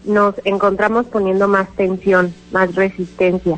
[0.04, 3.58] nos encontramos poniendo más tensión, más resistencia.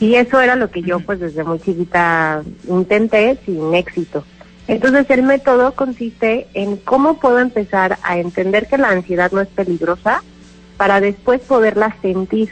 [0.00, 4.24] Y eso era lo que yo pues desde muy chiquita intenté sin éxito.
[4.68, 9.48] Entonces el método consiste en cómo puedo empezar a entender que la ansiedad no es
[9.48, 10.22] peligrosa
[10.76, 12.50] para después poderla sentir.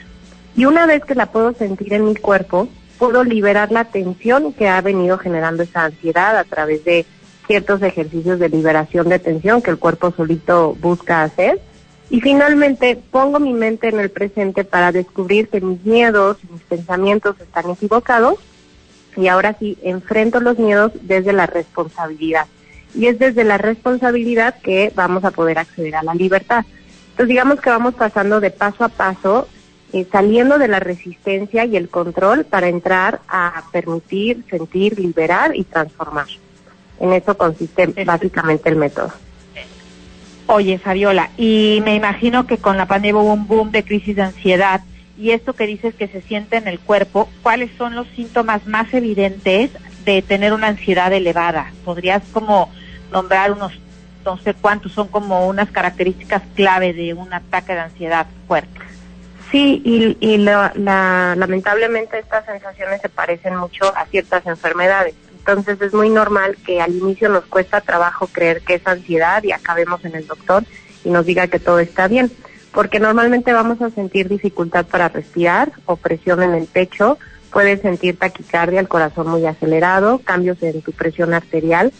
[0.56, 4.68] Y una vez que la puedo sentir en mi cuerpo, puedo liberar la tensión que
[4.68, 7.04] ha venido generando esa ansiedad a través de
[7.46, 11.60] ciertos ejercicios de liberación de tensión que el cuerpo solito busca hacer.
[12.08, 17.36] Y finalmente pongo mi mente en el presente para descubrir que mis miedos mis pensamientos
[17.40, 18.38] están equivocados
[19.16, 22.46] y ahora sí enfrento los miedos desde la responsabilidad.
[22.94, 26.64] Y es desde la responsabilidad que vamos a poder acceder a la libertad.
[27.10, 29.48] Entonces digamos que vamos pasando de paso a paso,
[29.92, 35.64] eh, saliendo de la resistencia y el control para entrar a permitir, sentir, liberar y
[35.64, 36.26] transformar.
[37.00, 39.12] En eso consiste básicamente el método.
[40.48, 44.22] Oye, Fabiola, y me imagino que con la pandemia hubo un boom de crisis de
[44.22, 44.80] ansiedad
[45.18, 48.92] y esto que dices que se siente en el cuerpo, ¿cuáles son los síntomas más
[48.94, 49.70] evidentes
[50.04, 51.72] de tener una ansiedad elevada?
[51.84, 52.70] ¿Podrías como
[53.10, 53.72] nombrar unos,
[54.24, 58.78] no sé cuántos, son como unas características clave de un ataque de ansiedad fuerte?
[59.50, 65.14] Sí, y, y lamentablemente estas sensaciones se parecen mucho a ciertas enfermedades.
[65.46, 69.52] Entonces es muy normal que al inicio nos cuesta trabajo creer que es ansiedad y
[69.52, 70.64] acabemos en el doctor
[71.04, 72.32] y nos diga que todo está bien,
[72.72, 77.16] porque normalmente vamos a sentir dificultad para respirar, opresión en el pecho,
[77.52, 81.92] puedes sentir taquicardia, el corazón muy acelerado, cambios en tu presión arterial,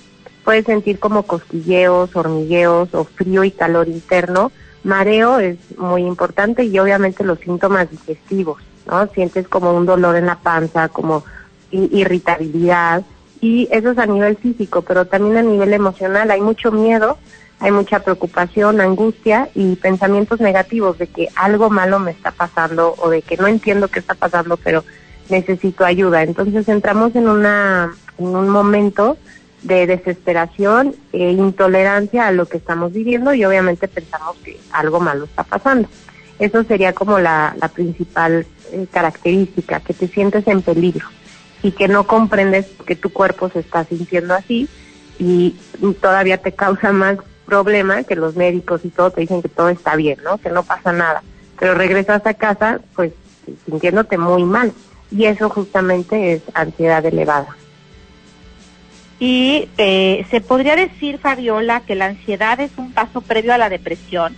[0.44, 4.50] puedes sentir como cosquilleos, hormigueos o frío y calor interno,
[4.82, 9.06] mareo es muy importante y obviamente los síntomas digestivos, ¿no?
[9.06, 11.24] Sientes como un dolor en la panza, como
[11.70, 13.04] irritabilidad,
[13.40, 17.18] y eso es a nivel físico, pero también a nivel emocional hay mucho miedo,
[17.60, 23.08] hay mucha preocupación, angustia y pensamientos negativos de que algo malo me está pasando o
[23.08, 24.84] de que no entiendo qué está pasando, pero
[25.28, 26.22] necesito ayuda.
[26.22, 29.16] Entonces entramos en una en un momento
[29.62, 35.24] de desesperación e intolerancia a lo que estamos viviendo y obviamente pensamos que algo malo
[35.24, 35.88] está pasando.
[36.38, 41.06] Eso sería como la, principal eh, característica, que te sientes en peligro
[41.62, 44.68] y que no comprendes que tu cuerpo se está sintiendo así
[45.18, 45.56] y
[46.00, 49.96] todavía te causa más problema que los médicos y todo te dicen que todo está
[49.96, 50.38] bien, ¿no?
[50.38, 51.22] Que no pasa nada.
[51.58, 53.12] Pero regresas a casa pues
[53.64, 54.72] sintiéndote muy mal
[55.10, 57.56] y eso justamente es ansiedad elevada.
[59.18, 63.70] Y eh, se podría decir, Fabiola, que la ansiedad es un paso previo a la
[63.70, 64.36] depresión.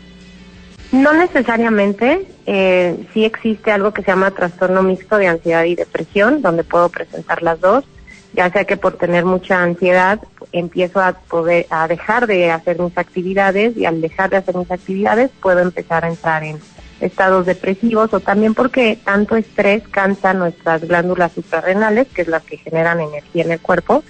[0.93, 6.41] No necesariamente, eh, sí existe algo que se llama trastorno mixto de ansiedad y depresión,
[6.41, 7.85] donde puedo presentar las dos,
[8.33, 10.21] ya sea que por tener mucha ansiedad
[10.53, 14.71] empiezo a poder a dejar de hacer mis actividades y al dejar de hacer mis
[14.71, 16.59] actividades puedo empezar a entrar en
[17.01, 22.57] estados depresivos o también porque tanto estrés cansa nuestras glándulas suprarrenales, que es las que
[22.57, 24.03] generan energía en el cuerpo,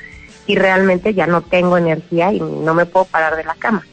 [0.47, 3.85] y realmente ya no tengo energía y no me puedo parar de la cama.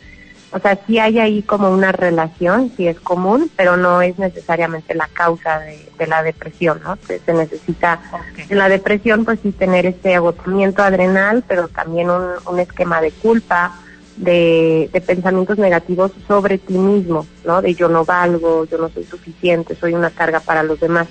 [0.56, 4.96] O sea, sí hay ahí como una relación, sí es común, pero no es necesariamente
[4.96, 6.98] la causa de, de la depresión, ¿no?
[7.06, 8.50] Se, se necesita Ok.
[8.50, 13.12] en la depresión, pues sí tener este agotamiento adrenal, pero también un, un esquema de
[13.12, 13.82] culpa,
[14.16, 17.62] de, de pensamientos negativos sobre ti mismo, ¿no?
[17.62, 21.08] De yo no valgo, yo no soy suficiente, soy una carga para los demás,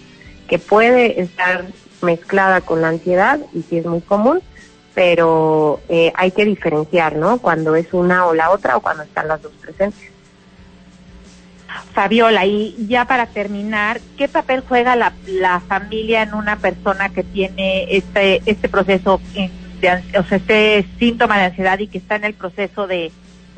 [0.48, 1.66] que puede estar
[2.00, 4.40] mezclada con la ansiedad y sí es muy común,
[4.94, 7.38] pero eh, hay que diferenciar, ¿no?
[7.38, 10.10] Cuando es una o la otra o cuando están las dos presentes.
[11.92, 17.24] Fabiola, y ya para terminar, ¿qué papel juega la, la familia en una persona que
[17.24, 19.20] tiene este este proceso,
[19.80, 23.10] de, o sea, este síntoma de ansiedad y que está en el proceso de,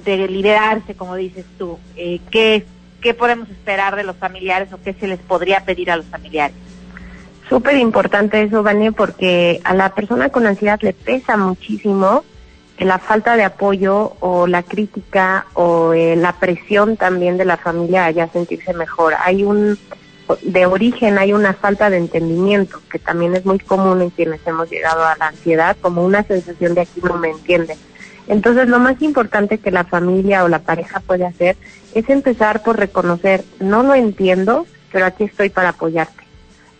[0.05, 1.79] de liberarse, como dices tú?
[1.97, 2.65] Eh, ¿qué,
[3.00, 6.56] ¿Qué podemos esperar de los familiares o qué se les podría pedir a los familiares?
[7.48, 12.25] Súper importante eso, Vane, porque a la persona con ansiedad le pesa muchísimo
[12.78, 18.04] la falta de apoyo o la crítica o eh, la presión también de la familia
[18.04, 19.14] haya sentirse mejor.
[19.19, 19.78] Hay un,
[20.43, 24.69] de origen hay una falta de entendimiento, que también es muy común en quienes hemos
[24.69, 27.78] llegado a la ansiedad, como una sensación de aquí no me entienden.
[28.28, 31.56] Entonces, lo más importante que la familia o la pareja puede hacer
[31.94, 36.25] es empezar por reconocer, no lo entiendo, pero aquí estoy para apoyarte.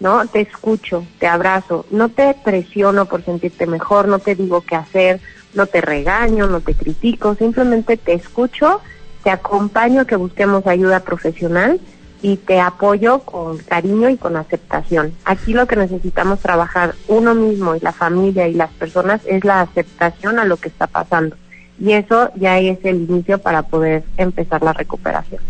[0.01, 0.27] ¿No?
[0.27, 5.21] Te escucho, te abrazo, no te presiono por sentirte mejor, no te digo qué hacer,
[5.55, 8.81] no te regaño, no te critico, simplemente te escucho,
[9.25, 11.81] te acompaño a que busquemos ayuda profesional
[12.23, 15.15] y te apoyo con cariño y con aceptación.
[15.25, 19.61] Aquí lo que necesitamos trabajar uno mismo y la familia y las personas es la
[19.61, 21.37] aceptación a lo que está pasando.
[21.79, 25.43] Y eso ya es el inicio para poder empezar la recuperación.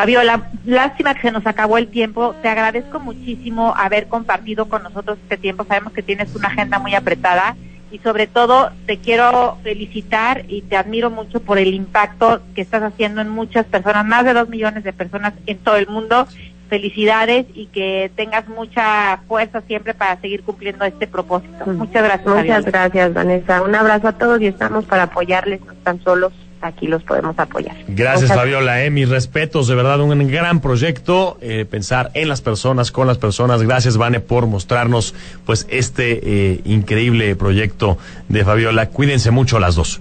[0.00, 2.34] Fabiola, lástima que se nos acabó el tiempo.
[2.40, 5.66] Te agradezco muchísimo haber compartido con nosotros este tiempo.
[5.68, 7.54] Sabemos que tienes una agenda muy apretada
[7.90, 12.82] y sobre todo te quiero felicitar y te admiro mucho por el impacto que estás
[12.82, 16.26] haciendo en muchas personas, más de dos millones de personas en todo el mundo.
[16.70, 21.66] Felicidades y que tengas mucha fuerza siempre para seguir cumpliendo este propósito.
[21.66, 22.26] Muchas gracias.
[22.26, 22.70] Muchas Fabiola.
[22.70, 23.60] gracias, Vanessa.
[23.60, 25.60] Un abrazo a todos y estamos para apoyarles.
[25.60, 27.76] No están solos, aquí los podemos apoyar.
[27.88, 28.84] Gracias, Muchas- Fabiola.
[28.84, 31.38] Eh, mis respetos, de verdad, un gran proyecto.
[31.40, 33.62] eh, pensar en las personas, con las personas.
[33.62, 35.14] Gracias, Vane, por mostrarnos
[35.46, 36.20] pues este
[36.52, 37.98] eh, increíble proyecto
[38.28, 38.86] de Fabiola.
[38.90, 40.00] Cuídense mucho las dos.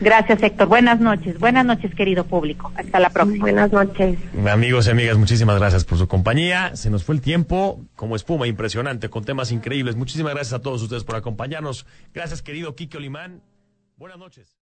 [0.00, 0.68] Gracias, Héctor.
[0.68, 1.38] Buenas noches.
[1.40, 2.70] Buenas noches, querido público.
[2.76, 3.40] Hasta la próxima.
[3.40, 4.16] Buenas noches.
[4.48, 6.76] Amigos y amigas, muchísimas gracias por su compañía.
[6.76, 9.96] Se nos fue el tiempo como espuma, impresionante, con temas increíbles.
[9.96, 11.84] Muchísimas gracias a todos ustedes por acompañarnos.
[12.14, 13.40] Gracias, querido Kike Olimán.
[13.96, 14.56] Buenas noches.